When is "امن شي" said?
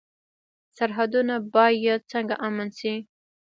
2.47-2.93